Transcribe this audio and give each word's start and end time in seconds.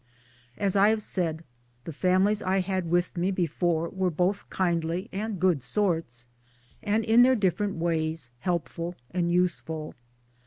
As 0.57 0.75
I 0.75 0.89
have 0.89 1.03
said, 1.03 1.43
the 1.83 1.93
families 1.93 2.41
I 2.41 2.61
had 2.61 2.89
with 2.89 3.15
me 3.15 3.29
before 3.29 3.87
were 3.89 4.09
both 4.09 4.49
kindly 4.49 5.07
and 5.11 5.39
good 5.39 5.61
sorts, 5.61 6.25
and 6.81 7.05
in 7.05 7.21
their 7.21 7.35
different 7.35 7.75
ways 7.75 8.31
helpful 8.39 8.95
and 9.11 9.31
useful. 9.31 9.93